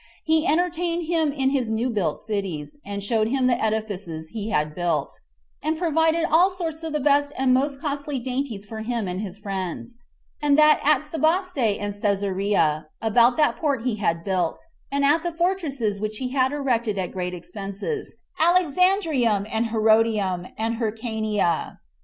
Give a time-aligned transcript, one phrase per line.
[0.23, 4.73] He entertained him in his new built cities, and showed him the edifices he had
[4.73, 5.13] built,
[5.61, 9.37] and provided all sorts of the best and most costly dainties for him and his
[9.37, 9.99] friends,
[10.41, 14.59] and that at Sebaste and Cæsarea, about that port that he had built,
[14.91, 20.77] and at the fortresses which he had erected at great expenses, Alexandrium, and Herodium, and
[20.77, 21.77] Hyrcania.